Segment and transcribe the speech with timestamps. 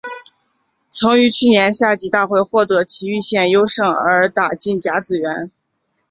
[0.89, 5.51] 曾于去年夏季大会获得崎玉县优胜而打进甲子园。